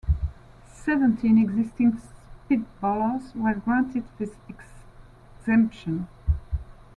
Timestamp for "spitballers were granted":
1.93-4.03